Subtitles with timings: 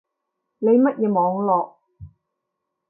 [0.57, 1.75] 你乜嘢網路